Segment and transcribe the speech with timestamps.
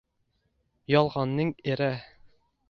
[0.93, 1.91] …yolgʻonning eri…